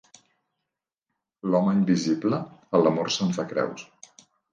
[1.51, 2.39] L'home invisible
[2.79, 3.85] a l'amor se'n fa creus.